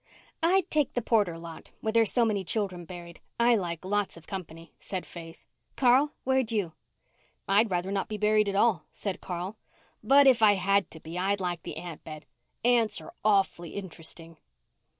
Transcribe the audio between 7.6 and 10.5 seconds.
rather not be buried at all," said Carl, "but if